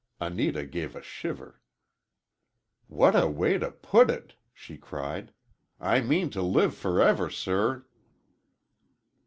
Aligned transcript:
Anita 0.19 0.65
gave 0.65 0.95
a 0.95 1.01
shiver. 1.03 1.61
"What 2.87 3.15
a 3.15 3.27
way 3.27 3.59
to 3.59 3.69
put 3.69 4.09
it!" 4.09 4.33
she 4.51 4.75
cried. 4.75 5.31
"I 5.79 6.01
mean 6.01 6.31
to 6.31 6.41
live 6.41 6.73
forever, 6.75 7.29
sir!" 7.29 7.85